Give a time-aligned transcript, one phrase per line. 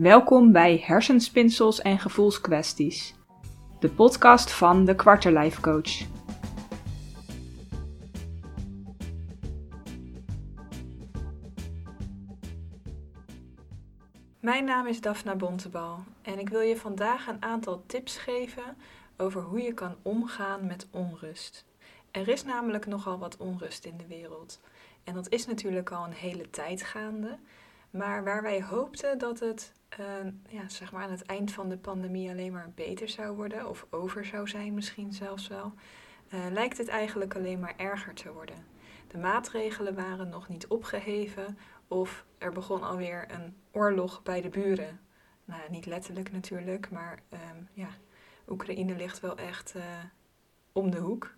[0.00, 3.14] Welkom bij Hersenspinsels en Gevoelskwesties,
[3.80, 6.06] de podcast van de Quarterlife Coach.
[14.40, 18.76] Mijn naam is Daphna Bontebal en ik wil je vandaag een aantal tips geven
[19.16, 21.64] over hoe je kan omgaan met onrust.
[22.10, 24.60] Er is namelijk nogal wat onrust in de wereld.
[25.04, 27.38] En dat is natuurlijk al een hele tijd gaande.
[27.92, 30.06] Maar waar wij hoopten dat het uh,
[30.48, 33.86] ja, zeg maar aan het eind van de pandemie alleen maar beter zou worden, of
[33.90, 35.72] over zou zijn misschien zelfs wel,
[36.34, 38.66] uh, lijkt het eigenlijk alleen maar erger te worden.
[39.08, 45.00] De maatregelen waren nog niet opgeheven of er begon alweer een oorlog bij de buren.
[45.44, 47.88] Nou, niet letterlijk natuurlijk, maar um, ja,
[48.48, 49.82] Oekraïne ligt wel echt uh,
[50.72, 51.34] om de hoek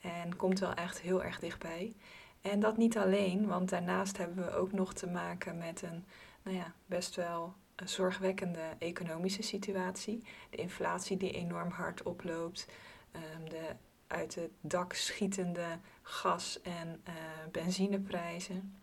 [0.00, 1.94] en komt wel echt heel erg dichtbij.
[2.40, 6.04] En dat niet alleen, want daarnaast hebben we ook nog te maken met een
[6.42, 10.22] nou ja, best wel een zorgwekkende economische situatie.
[10.50, 12.66] De inflatie die enorm hard oploopt,
[13.12, 13.74] um, de
[14.06, 17.14] uit het dak schietende gas- en uh,
[17.52, 18.74] benzineprijzen.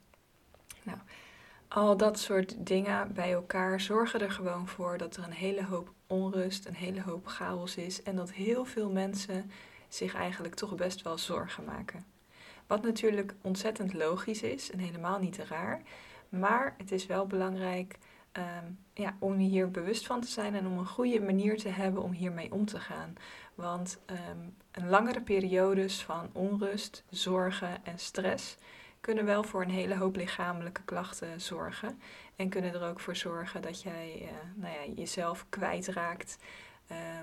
[0.83, 0.97] Nou,
[1.67, 5.93] al dat soort dingen bij elkaar zorgen er gewoon voor dat er een hele hoop
[6.07, 9.51] onrust, een hele hoop chaos is en dat heel veel mensen
[9.87, 12.14] zich eigenlijk toch best wel zorgen maken.
[12.67, 15.81] Wat natuurlijk ontzettend logisch is en helemaal niet raar.
[16.29, 17.97] Maar het is wel belangrijk
[18.33, 22.03] um, ja, om hier bewust van te zijn en om een goede manier te hebben
[22.03, 23.15] om hiermee om te gaan.
[23.55, 28.57] Want um, een langere periodes van onrust, zorgen en stress
[29.05, 31.99] kunnen wel voor een hele hoop lichamelijke klachten zorgen.
[32.35, 36.37] En kunnen er ook voor zorgen dat jij uh, nou ja, jezelf kwijtraakt.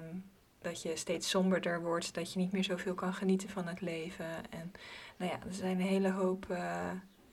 [0.00, 0.24] Um,
[0.62, 4.50] dat je steeds somberder wordt, dat je niet meer zoveel kan genieten van het leven.
[4.50, 4.72] En
[5.16, 6.58] nou ja, er zijn een hele hoop uh,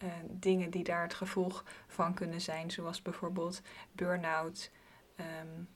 [0.03, 4.72] uh, dingen die daar het gevolg van kunnen zijn, zoals bijvoorbeeld burn-out,
[5.19, 5.68] um,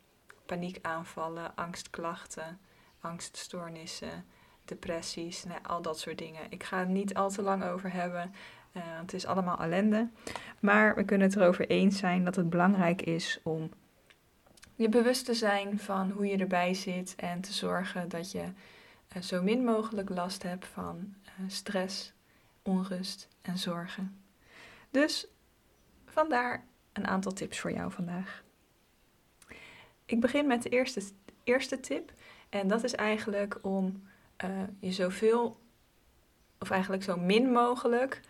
[0.46, 2.59] paniekaanvallen, angstklachten,
[3.00, 4.25] angststoornissen,
[4.66, 6.42] depressies, nou, al dat soort dingen.
[6.50, 8.34] Ik ga het niet al te lang over hebben.
[8.78, 10.09] Uh, het is allemaal ellende.
[10.59, 13.69] Maar we kunnen het erover eens zijn dat het belangrijk is om
[14.76, 18.44] je bewust te zijn van hoe je erbij zit en te zorgen dat je
[19.16, 22.14] uh, zo min mogelijk last hebt van uh, stress,
[22.62, 24.24] onrust en zorgen.
[24.92, 25.28] Dus
[26.06, 28.44] vandaar een aantal tips voor jou vandaag.
[30.06, 31.02] Ik begin met de eerste,
[31.44, 32.14] eerste tip
[32.50, 34.04] en dat is eigenlijk om
[34.46, 35.62] uh, je zoveel
[36.60, 38.22] of eigenlijk zo min mogelijk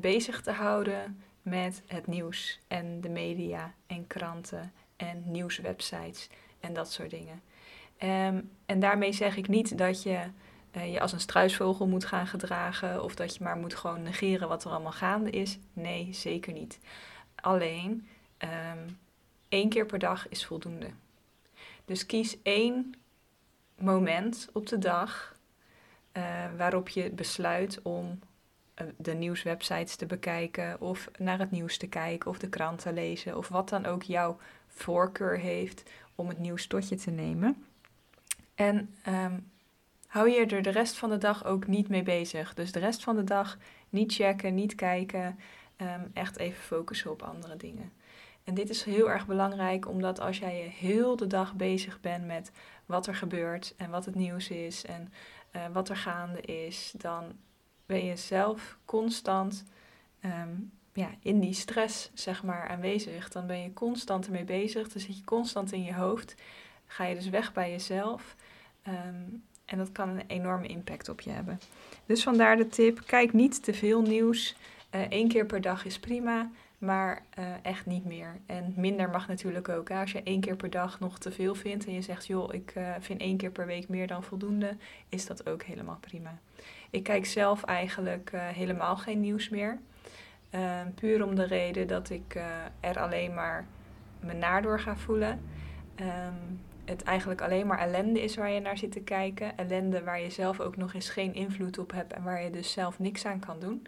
[0.00, 6.28] bezig te houden met het nieuws en de media en kranten en nieuwswebsites
[6.60, 7.42] en dat soort dingen.
[8.02, 10.18] Um, en daarmee zeg ik niet dat je
[10.76, 14.48] uh, je als een struisvogel moet gaan gedragen of dat je maar moet gewoon negeren
[14.48, 15.58] wat er allemaal gaande is.
[15.72, 16.78] Nee, zeker niet.
[17.34, 18.08] Alleen
[18.38, 18.98] um,
[19.48, 20.90] één keer per dag is voldoende.
[21.84, 22.94] Dus kies één
[23.78, 25.36] moment op de dag
[26.12, 26.24] uh,
[26.56, 28.18] waarop je besluit om
[28.80, 32.92] uh, de nieuwswebsites te bekijken of naar het nieuws te kijken of de krant te
[32.92, 34.38] lezen of wat dan ook jouw
[34.74, 37.64] voorkeur heeft om het nieuws tot je te nemen.
[38.54, 39.50] En um,
[40.06, 42.54] hou je er de rest van de dag ook niet mee bezig.
[42.54, 45.38] Dus de rest van de dag niet checken, niet kijken,
[45.76, 47.92] um, echt even focussen op andere dingen.
[48.44, 52.26] En dit is heel erg belangrijk, omdat als jij je heel de dag bezig bent
[52.26, 52.52] met
[52.86, 55.12] wat er gebeurt en wat het nieuws is en
[55.56, 57.24] uh, wat er gaande is, dan
[57.86, 59.64] ben je zelf constant
[60.24, 63.28] um, ja, in die stress zeg maar, aanwezig.
[63.28, 64.88] Dan ben je constant ermee bezig.
[64.88, 66.34] Dan zit je constant in je hoofd.
[66.86, 68.36] Ga je dus weg bij jezelf.
[68.88, 71.60] Um, en dat kan een enorme impact op je hebben.
[72.06, 74.56] Dus vandaar de tip: kijk niet te veel nieuws.
[74.90, 78.40] Eén uh, keer per dag is prima, maar uh, echt niet meer.
[78.46, 79.90] En minder mag natuurlijk ook.
[79.90, 82.74] Als je één keer per dag nog te veel vindt en je zegt: joh, ik
[82.76, 84.76] uh, vind één keer per week meer dan voldoende,
[85.08, 86.38] is dat ook helemaal prima.
[86.90, 89.78] Ik kijk zelf eigenlijk helemaal geen nieuws meer.
[90.54, 92.44] Uh, puur om de reden dat ik uh,
[92.80, 93.66] er alleen maar
[94.20, 95.40] me naar door ga voelen.
[96.00, 99.56] Um, het eigenlijk alleen maar ellende is waar je naar zit te kijken.
[99.56, 102.72] Ellende waar je zelf ook nog eens geen invloed op hebt en waar je dus
[102.72, 103.86] zelf niks aan kan doen.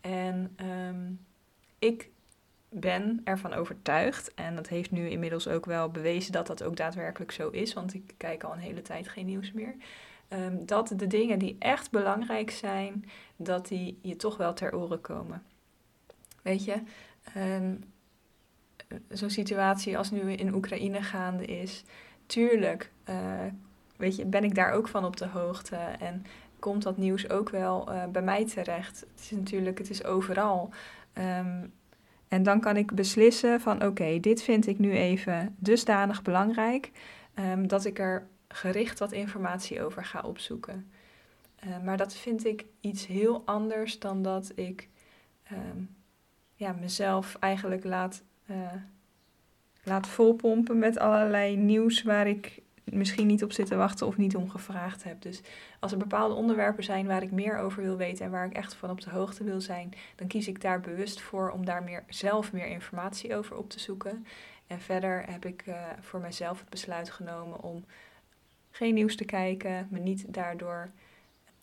[0.00, 0.56] En
[0.88, 1.20] um,
[1.78, 2.10] ik
[2.68, 7.32] ben ervan overtuigd, en dat heeft nu inmiddels ook wel bewezen dat dat ook daadwerkelijk
[7.32, 9.74] zo is, want ik kijk al een hele tijd geen nieuws meer.
[10.52, 13.04] Dat de dingen die echt belangrijk zijn,
[13.36, 15.42] dat die je toch wel ter oren komen.
[16.42, 16.82] Weet je,
[17.36, 17.84] um,
[19.08, 21.84] zo'n situatie als nu in Oekraïne gaande is,
[22.26, 23.44] tuurlijk uh,
[23.96, 26.24] weet je, ben ik daar ook van op de hoogte en
[26.58, 29.00] komt dat nieuws ook wel uh, bij mij terecht.
[29.00, 30.70] Het is natuurlijk, het is overal.
[31.14, 31.72] Um,
[32.28, 36.90] En dan kan ik beslissen van oké, dit vind ik nu even dusdanig belangrijk
[37.34, 40.90] um, dat ik er gericht wat informatie over ga opzoeken.
[41.84, 44.88] Maar dat vind ik iets heel anders dan dat ik
[46.60, 48.56] ja, mezelf eigenlijk laat, uh,
[49.82, 54.36] laat volpompen met allerlei nieuws waar ik misschien niet op zit te wachten of niet
[54.36, 55.22] om gevraagd heb.
[55.22, 55.40] Dus
[55.78, 58.74] als er bepaalde onderwerpen zijn waar ik meer over wil weten en waar ik echt
[58.74, 62.04] van op de hoogte wil zijn, dan kies ik daar bewust voor om daar meer,
[62.08, 64.26] zelf meer informatie over op te zoeken.
[64.66, 67.84] En verder heb ik uh, voor mezelf het besluit genomen om
[68.70, 70.90] geen nieuws te kijken, me niet daardoor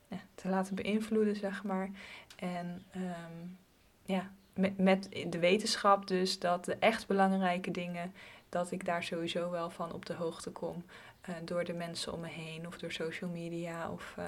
[0.08, 1.90] ja, te laten beïnvloeden, zeg maar.
[2.36, 3.58] En um,
[4.06, 4.32] ja,
[4.78, 8.14] met, de wetenschap dus dat de echt belangrijke dingen,
[8.50, 10.84] dat ik daar sowieso wel van op de hoogte kom.
[11.30, 14.26] Uh, door de mensen om me heen of door social media of uh,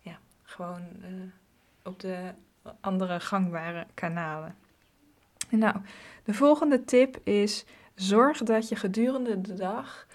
[0.00, 1.08] ja, gewoon uh,
[1.82, 2.32] op de
[2.80, 4.56] andere gangbare kanalen.
[5.48, 5.76] Nou,
[6.24, 7.64] de volgende tip is
[7.94, 10.06] zorg dat je gedurende de dag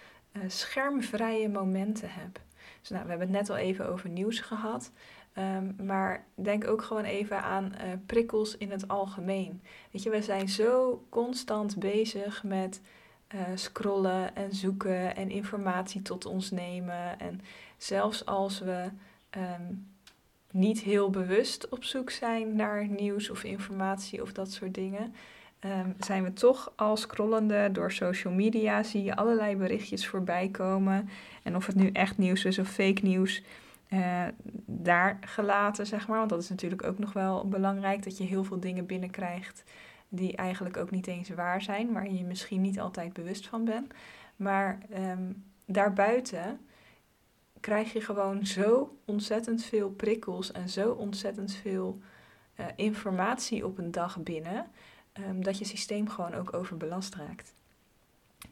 [0.47, 2.39] schermvrije momenten hebt.
[2.79, 4.91] Dus nou, we hebben het net al even over nieuws gehad.
[5.37, 9.61] Um, maar denk ook gewoon even aan uh, prikkels in het algemeen.
[9.91, 12.81] Weet je, we zijn zo constant bezig met
[13.35, 17.19] uh, scrollen en zoeken en informatie tot ons nemen.
[17.19, 17.41] En
[17.77, 18.89] zelfs als we
[19.37, 19.87] um,
[20.51, 25.13] niet heel bewust op zoek zijn naar nieuws of informatie of dat soort dingen,
[25.65, 28.83] um, zijn we toch al scrollende door social media.
[28.83, 31.09] Zie je allerlei berichtjes voorbij komen.
[31.43, 33.43] En of het nu echt nieuws is of fake nieuws
[33.89, 34.23] uh,
[34.65, 36.17] daar gelaten, zeg maar.
[36.17, 39.63] Want dat is natuurlijk ook nog wel belangrijk, dat je heel veel dingen binnenkrijgt
[40.09, 43.93] die eigenlijk ook niet eens waar zijn, waar je misschien niet altijd bewust van bent.
[44.35, 46.59] Maar um, daarbuiten
[47.59, 51.99] krijg je gewoon zo ontzettend veel prikkels en zo ontzettend veel
[52.59, 54.65] uh, informatie op een dag binnen,
[55.19, 57.53] um, dat je systeem gewoon ook overbelast raakt.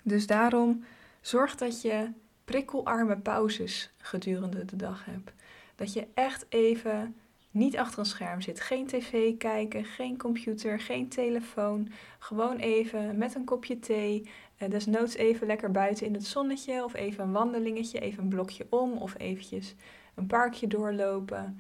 [0.04, 0.84] Dus daarom
[1.22, 2.10] zorg dat je
[2.44, 5.34] prikkelarme pauzes gedurende de dag hebt.
[5.76, 7.16] Dat je echt even
[7.52, 8.62] niet achter een scherm zit.
[8.62, 11.92] Geen tv kijken, geen computer, geen telefoon.
[12.20, 14.30] Gewoon even met een kopje thee.
[14.60, 16.84] Uh, desnoods even lekker buiten in het zonnetje.
[16.84, 18.98] Of even een wandelingetje, even een blokje om.
[18.98, 19.76] Of eventjes
[20.16, 21.60] een parkje doorlopen.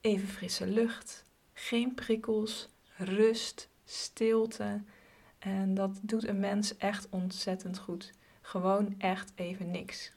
[0.00, 1.26] Even frisse lucht.
[1.52, 2.68] Geen prikkels.
[2.96, 3.68] Rust.
[3.84, 4.82] Stilte.
[5.38, 8.12] En dat doet een mens echt ontzettend goed
[8.44, 10.12] gewoon echt even niks.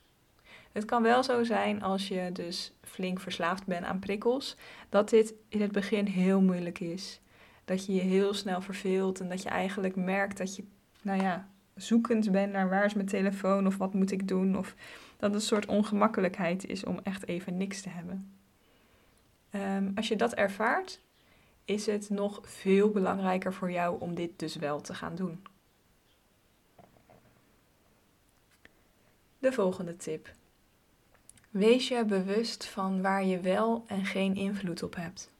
[0.72, 4.56] Het kan wel zo zijn als je dus flink verslaafd bent aan prikkels,
[4.90, 7.22] dat dit in het begin heel moeilijk is.
[7.66, 10.64] Dat je je heel snel verveelt en dat je eigenlijk merkt dat je,
[11.02, 14.58] nou ja, zoekend bent naar waar is mijn telefoon of wat moet ik doen.
[14.58, 14.76] Of
[15.18, 18.32] dat het een soort ongemakkelijkheid is om echt even niks te hebben.
[19.52, 21.02] Um, als je dat ervaart,
[21.66, 25.44] is het nog veel belangrijker voor jou om dit dus wel te gaan doen.
[29.48, 30.30] De volgende tip.
[31.50, 35.32] Wees je bewust van waar je wel en geen invloed op hebt.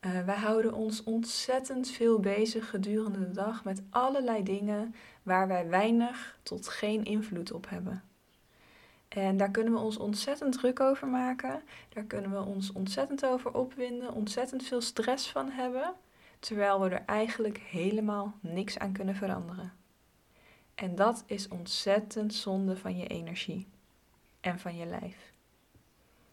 [0.00, 5.68] Uh, wij houden ons ontzettend veel bezig gedurende de dag met allerlei dingen waar wij
[5.68, 8.02] weinig tot geen invloed op hebben.
[9.08, 11.62] En daar kunnen we ons ontzettend druk over maken.
[11.88, 15.94] Daar kunnen we ons ontzettend over opwinden, ontzettend veel stress van hebben,
[16.38, 19.81] terwijl we er eigenlijk helemaal niks aan kunnen veranderen.
[20.82, 23.66] En dat is ontzettend zonde van je energie
[24.40, 25.32] en van je lijf.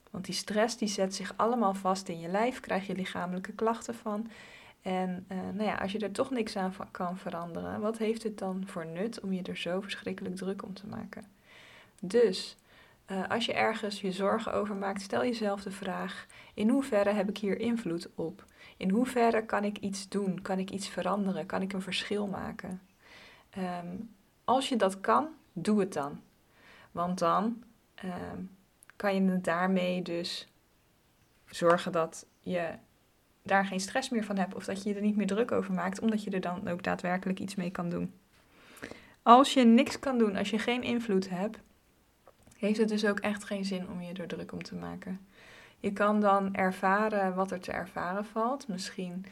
[0.09, 3.95] Want die stress die zet zich allemaal vast in je lijf, krijg je lichamelijke klachten
[3.95, 4.29] van.
[4.81, 8.37] En uh, nou ja, als je er toch niks aan kan veranderen, wat heeft het
[8.37, 11.23] dan voor nut om je er zo verschrikkelijk druk om te maken?
[12.01, 12.57] Dus
[13.11, 17.29] uh, als je ergens je zorgen over maakt, stel jezelf de vraag: in hoeverre heb
[17.29, 18.45] ik hier invloed op?
[18.77, 20.41] In hoeverre kan ik iets doen?
[20.41, 21.45] Kan ik iets veranderen?
[21.45, 22.81] Kan ik een verschil maken?
[23.57, 24.17] Um,
[24.49, 26.21] als je dat kan, doe het dan.
[26.91, 27.63] Want dan
[27.95, 28.41] ehm,
[28.95, 30.47] kan je daarmee dus
[31.45, 32.69] zorgen dat je
[33.43, 35.73] daar geen stress meer van hebt of dat je je er niet meer druk over
[35.73, 38.13] maakt, omdat je er dan ook daadwerkelijk iets mee kan doen.
[39.23, 41.59] Als je niks kan doen, als je geen invloed hebt,
[42.57, 45.27] heeft het dus ook echt geen zin om je er druk om te maken.
[45.79, 48.67] Je kan dan ervaren wat er te ervaren valt.
[48.67, 49.25] Misschien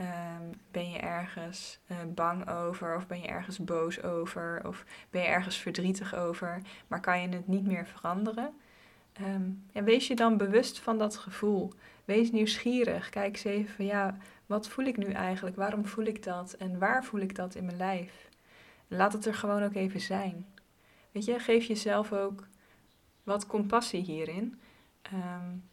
[0.00, 5.22] Um, ben je ergens uh, bang over of ben je ergens boos over of ben
[5.22, 8.50] je ergens verdrietig over, maar kan je het niet meer veranderen?
[9.20, 11.72] Um, en wees je dan bewust van dat gevoel.
[12.04, 13.08] Wees nieuwsgierig.
[13.08, 14.16] Kijk eens even van ja,
[14.46, 15.56] wat voel ik nu eigenlijk?
[15.56, 16.52] Waarom voel ik dat?
[16.52, 18.28] En waar voel ik dat in mijn lijf?
[18.88, 20.46] Laat het er gewoon ook even zijn.
[21.12, 22.46] Weet je, geef jezelf ook
[23.22, 24.60] wat compassie hierin.
[25.12, 25.69] Um,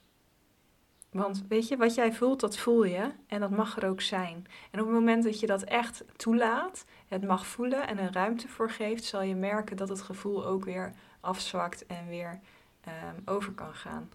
[1.17, 4.47] Want weet je, wat jij voelt, dat voel je en dat mag er ook zijn.
[4.71, 8.47] En op het moment dat je dat echt toelaat, het mag voelen en er ruimte
[8.47, 12.39] voor geeft, zal je merken dat het gevoel ook weer afzwakt en weer
[12.87, 14.09] um, over kan gaan.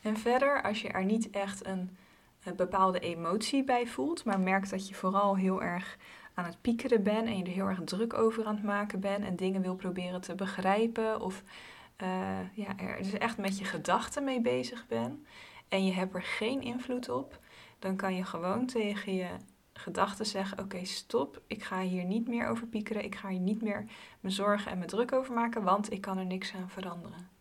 [0.00, 1.96] En verder, als je er niet echt een,
[2.44, 5.96] een, bepaalde emotie bij voelt, maar merkt dat je vooral heel erg
[6.34, 9.24] aan het piekeren bent en je er heel erg druk over aan het maken bent
[9.24, 11.42] en dingen wil proberen te begrijpen of
[12.54, 15.26] ja, er dus echt met je gedachten mee bezig bent
[15.68, 17.40] en je hebt er geen invloed op,
[17.78, 19.28] dan kan je gewoon tegen je
[19.72, 23.62] gedachten zeggen: Oké, stop, ik ga hier niet meer over piekeren, ik ga hier niet
[23.62, 23.84] meer
[24.20, 27.31] me zorgen en me druk over maken, want ik kan er niks aan veranderen.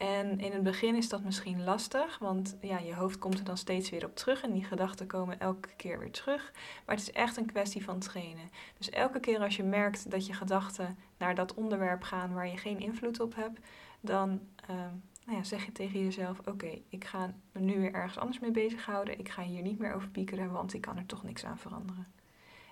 [0.00, 3.56] En in het begin is dat misschien lastig, want ja, je hoofd komt er dan
[3.56, 6.52] steeds weer op terug en die gedachten komen elke keer weer terug.
[6.86, 8.50] Maar het is echt een kwestie van trainen.
[8.78, 12.56] Dus elke keer als je merkt dat je gedachten naar dat onderwerp gaan waar je
[12.56, 13.60] geen invloed op hebt,
[14.00, 18.18] dan ehm, nou ja, zeg je tegen jezelf: Oké, ik ga me nu weer ergens
[18.18, 19.18] anders mee bezighouden.
[19.18, 22.06] Ik ga hier niet meer over piekeren, want ik kan er toch niks aan veranderen.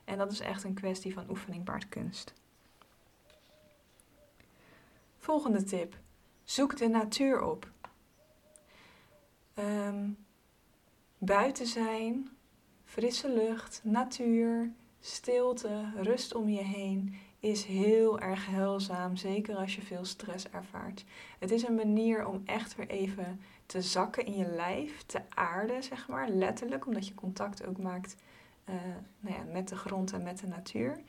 [0.05, 2.35] En dat is echt een kwestie van oefening baart kunst.
[5.17, 5.97] Volgende tip.
[6.49, 7.71] Zoek de natuur op.
[9.59, 10.17] Um,
[11.19, 12.29] buiten zijn,
[12.85, 19.83] frisse lucht, natuur, stilte, rust om je heen is heel erg heilzaam, zeker als je
[19.83, 21.05] veel stress ervaart.
[21.39, 25.83] Het is een manier om echt weer even te zakken in je lijf, te aarden,
[25.83, 28.17] zeg maar, letterlijk, omdat je contact ook maakt
[28.69, 28.75] uh,
[29.21, 31.01] nou ja, met de grond en met de natuur.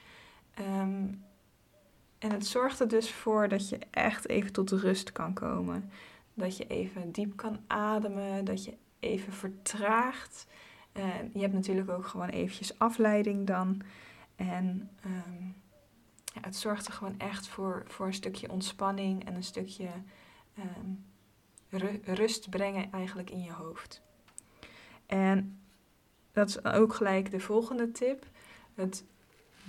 [0.60, 1.24] Um,
[2.20, 5.92] en het zorgt er dus voor dat je echt even tot rust kan komen.
[6.34, 10.48] Dat je even diep kan ademen, dat je even vertraagt.
[11.34, 13.82] Je hebt natuurlijk ook gewoon eventjes afleiding dan.
[14.36, 15.56] En um,
[16.34, 19.90] ja, het zorgt er gewoon echt voor, voor een stukje ontspanning en een stukje
[20.58, 21.06] um,
[22.04, 24.02] rust brengen eigenlijk in je hoofd.
[25.06, 25.60] En
[26.32, 28.26] dat is ook gelijk de volgende tip.
[28.74, 29.04] Het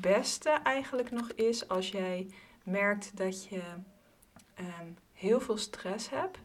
[0.01, 2.31] beste eigenlijk nog is als jij
[2.65, 3.63] merkt dat je
[4.55, 6.39] ehm, heel veel stress hebt.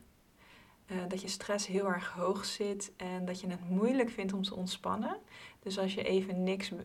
[0.92, 4.42] Uh, dat je stress heel erg hoog zit en dat je het moeilijk vindt om
[4.42, 5.18] te ontspannen.
[5.60, 6.80] Dus als je even niks uh,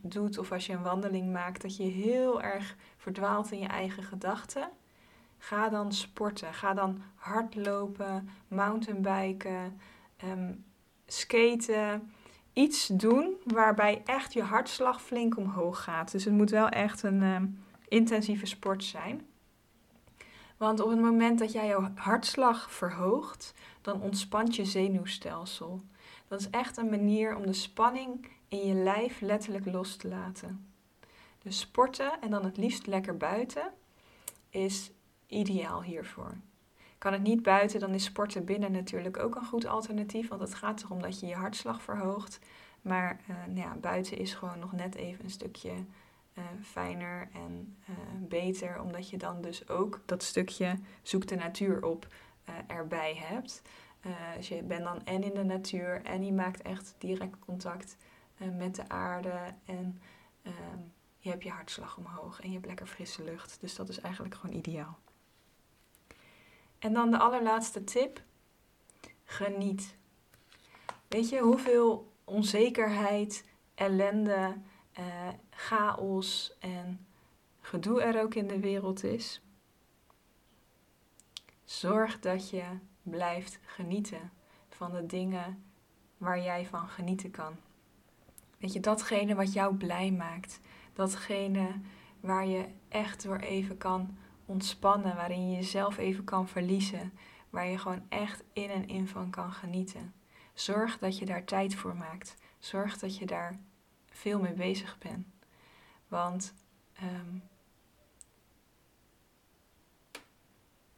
[0.00, 4.02] doet of als je een wandeling maakt, dat je heel erg verdwaalt in je eigen
[4.02, 4.70] gedachten.
[5.38, 6.54] Ga dan sporten.
[6.54, 9.80] Ga dan hardlopen, mountainbiken,
[10.24, 10.64] um,
[11.06, 12.12] skaten
[12.52, 16.12] iets doen waarbij echt je hartslag flink omhoog gaat.
[16.12, 17.36] Dus het moet wel echt een uh,
[17.88, 19.26] intensieve sport zijn.
[20.56, 25.80] Want op het moment dat jij jouw hartslag verhoogt, dan ontspant je zenuwstelsel.
[26.28, 30.66] Dat is echt een manier om de spanning in je lijf letterlijk los te laten.
[31.42, 33.72] Dus sporten en dan het liefst lekker buiten
[34.50, 34.90] is
[35.26, 36.36] ideaal hiervoor.
[37.02, 40.28] Kan het niet buiten, dan is sporten binnen natuurlijk ook een goed alternatief.
[40.28, 42.38] Want het gaat erom dat je je hartslag verhoogt.
[42.82, 45.70] Maar uh, nou ja, buiten is gewoon nog net even een stukje
[46.34, 47.96] uh, fijner en uh,
[48.28, 48.80] beter.
[48.80, 52.06] Omdat je dan dus ook dat stukje zoek de natuur op
[52.66, 53.62] erbij hebt.
[54.36, 57.96] dus je bent dan en in de natuur en je maakt echt direct contact
[58.56, 59.38] met de aarde.
[59.64, 60.00] En
[60.42, 60.80] ehm,
[61.18, 63.60] je hebt je hartslag omhoog en je hebt lekker frisse lucht.
[63.60, 64.98] Dus dat is eigenlijk gewoon ideaal.
[66.82, 68.22] En dan de allerlaatste tip.
[69.24, 69.96] Geniet.
[71.08, 74.56] Weet je hoeveel onzekerheid, ellende,
[74.92, 77.06] eh, chaos en
[77.60, 79.42] gedoe er ook in de wereld is?
[81.64, 82.64] Zorg dat je
[83.02, 84.32] blijft genieten
[84.68, 85.64] van de dingen
[86.16, 87.56] waar jij van genieten kan.
[88.58, 90.60] Weet je, datgene wat jou blij maakt.
[90.92, 91.80] Datgene
[92.20, 94.16] waar je echt door even kan
[94.52, 97.12] ontspannen, waarin je jezelf even kan verliezen,
[97.50, 100.14] waar je gewoon echt in en in van kan genieten.
[100.54, 102.36] Zorg dat je daar tijd voor maakt.
[102.58, 103.58] Zorg dat je daar
[104.10, 105.26] veel mee bezig bent.
[106.08, 106.54] Want
[107.02, 107.42] um,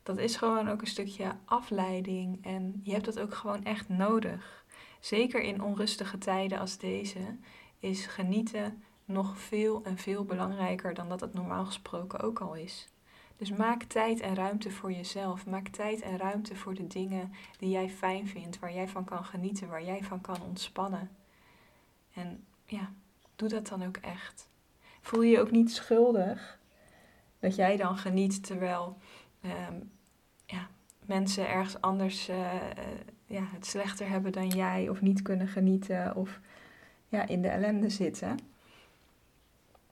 [0.03, 4.65] dat is gewoon ook een stukje afleiding en je hebt dat ook gewoon echt nodig.
[5.01, 7.39] Zeker in onrustige tijden als deze
[7.79, 12.89] is genieten nog veel en veel belangrijker dan dat het normaal gesproken ook al is.
[13.37, 15.47] Dus maak tijd en ruimte voor jezelf.
[15.47, 19.25] Maak tijd en ruimte voor de dingen die jij fijn vindt, waar jij van kan
[19.25, 21.11] genieten, waar jij van kan ontspannen.
[22.15, 22.93] En ja,
[23.37, 24.49] doe dat dan ook echt.
[25.01, 26.59] Voel je je ook niet schuldig
[27.39, 28.97] dat jij dan geniet terwijl
[29.41, 29.81] ehm,
[30.47, 30.69] ja,
[31.07, 32.53] mensen ergens anders uh,
[33.27, 36.41] ja, het slechter hebben dan jij of niet kunnen genieten of
[37.09, 38.39] ja, in de ellende zitten.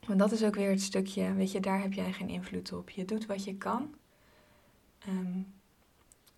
[0.07, 2.91] Want dat is ook weer het stukje, weet je, daar heb jij geen invloed op.
[2.91, 3.95] Je doet wat je kan.
[5.09, 5.53] Um,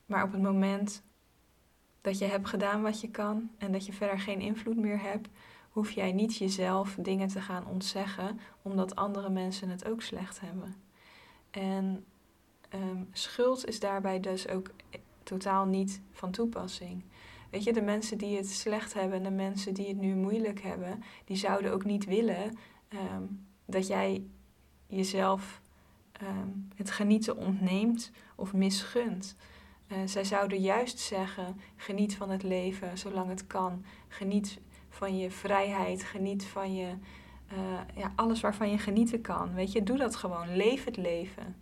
[0.07, 1.03] maar op het moment
[2.01, 5.29] dat je hebt gedaan wat je kan en dat je verder geen invloed meer hebt,
[5.71, 10.75] hoef jij niet jezelf dingen te gaan ontzeggen omdat andere mensen het ook slecht hebben.
[11.51, 12.05] En
[12.69, 14.71] ehm, schuld is daarbij dus ook
[15.23, 17.05] totaal niet van toepassing.
[17.51, 20.61] Weet je, de mensen die het slecht hebben en de mensen die het nu moeilijk
[20.61, 22.57] hebben, die zouden ook niet willen
[22.89, 23.23] ehm,
[23.67, 24.25] dat jij
[24.87, 25.63] jezelf
[26.13, 29.37] ehm, het genieten ontneemt of misgunt.
[29.89, 33.85] Uh, zij zouden juist zeggen: geniet van het leven zolang het kan.
[34.09, 36.03] Geniet van je vrijheid.
[36.03, 36.95] Geniet van je,
[37.53, 39.55] uh, ja, alles waarvan je genieten kan.
[39.55, 40.57] Weet je, doe dat gewoon.
[40.57, 41.57] Leef het leven.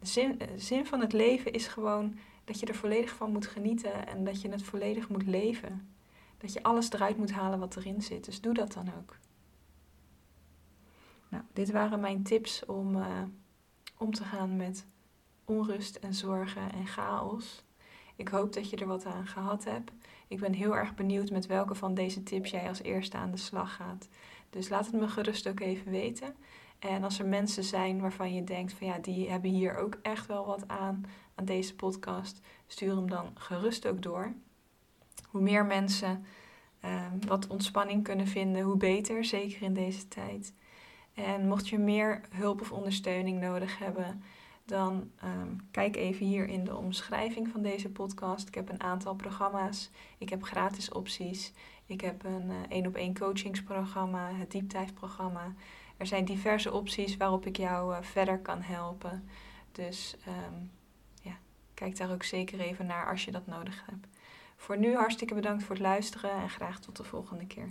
[0.00, 4.06] Zin, de zin van het leven is gewoon dat je er volledig van moet genieten
[4.06, 5.94] en dat je het volledig moet leven.
[6.38, 8.24] Dat je alles eruit moet halen wat erin zit.
[8.24, 9.16] Dus doe dat dan ook.
[11.30, 13.22] Nou, dit waren mijn tips om uh,
[13.96, 14.86] om te gaan met
[15.44, 17.64] onrust en zorgen en chaos.
[18.16, 19.92] Ik hoop dat je er wat aan gehad hebt.
[20.28, 23.36] Ik ben heel erg benieuwd met welke van deze tips jij als eerste aan de
[23.36, 24.08] slag gaat.
[24.50, 26.34] Dus laat het me gerust ook even weten.
[26.78, 30.26] En als er mensen zijn waarvan je denkt van ja, die hebben hier ook echt
[30.26, 34.32] wel wat aan aan deze podcast, stuur hem dan gerust ook door.
[35.28, 36.24] Hoe meer mensen
[36.80, 40.54] ehm, wat ontspanning kunnen vinden, hoe beter, zeker in deze tijd.
[41.24, 44.22] En mocht je meer hulp of ondersteuning nodig hebben,
[44.64, 48.48] dan um, kijk even hier in de omschrijving van deze podcast.
[48.48, 49.90] Ik heb een aantal programma's.
[50.18, 51.52] Ik heb gratis opties.
[51.86, 55.54] Ik heb een één op één coachingsprogramma, het dieptijdprogramma.
[55.96, 59.28] Er zijn diverse opties waarop ik jou uh, verder kan helpen.
[59.72, 60.70] Dus um,
[61.22, 61.38] ja,
[61.74, 64.06] kijk daar ook zeker even naar als je dat nodig hebt.
[64.56, 67.68] Voor nu hartstikke bedankt voor het luisteren en graag tot de volgende keer.